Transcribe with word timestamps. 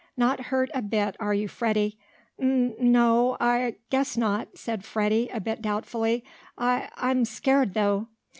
"Not 0.17 0.45
hurt 0.45 0.71
a 0.73 0.81
bit, 0.81 1.15
are 1.19 1.35
you, 1.35 1.47
Freddie?" 1.47 1.95
"N 2.39 2.73
no, 2.79 3.37
I 3.39 3.57
I 3.65 3.75
guess 3.91 4.17
not," 4.17 4.57
said 4.57 4.83
Freddie, 4.83 5.29
a 5.31 5.39
bit 5.39 5.61
doubtfully. 5.61 6.23
"I 6.57 6.89
I'm 6.97 7.23
scared, 7.23 7.75
though." 7.75 8.07